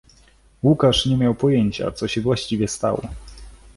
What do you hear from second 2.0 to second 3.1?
się właściwie stało.